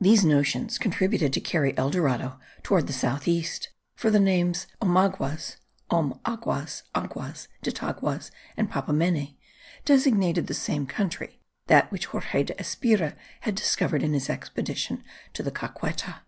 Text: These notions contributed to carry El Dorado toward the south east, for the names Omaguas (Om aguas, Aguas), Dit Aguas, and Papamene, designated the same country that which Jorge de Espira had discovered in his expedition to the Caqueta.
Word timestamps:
These 0.00 0.24
notions 0.24 0.78
contributed 0.78 1.32
to 1.32 1.40
carry 1.40 1.76
El 1.76 1.90
Dorado 1.90 2.38
toward 2.62 2.86
the 2.86 2.92
south 2.92 3.26
east, 3.26 3.70
for 3.96 4.08
the 4.08 4.20
names 4.20 4.68
Omaguas 4.80 5.56
(Om 5.90 6.20
aguas, 6.24 6.84
Aguas), 6.94 7.48
Dit 7.60 7.82
Aguas, 7.82 8.30
and 8.56 8.70
Papamene, 8.70 9.34
designated 9.84 10.46
the 10.46 10.54
same 10.54 10.86
country 10.86 11.40
that 11.66 11.90
which 11.90 12.06
Jorge 12.06 12.44
de 12.44 12.54
Espira 12.54 13.16
had 13.40 13.56
discovered 13.56 14.04
in 14.04 14.12
his 14.12 14.30
expedition 14.30 15.02
to 15.32 15.42
the 15.42 15.50
Caqueta. 15.50 16.20